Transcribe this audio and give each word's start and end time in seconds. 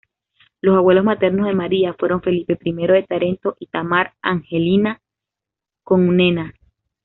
Los 0.61 0.77
abuelos 0.77 1.03
maternos 1.03 1.45
de 1.45 1.53
María 1.53 1.93
fueron 1.93 2.23
Felipe 2.23 2.57
I 2.59 2.73
de 2.73 3.05
Tarento 3.07 3.55
y 3.59 3.67
Tamar 3.67 4.15
Angelina 4.23 4.99
Comnena. 5.83 6.55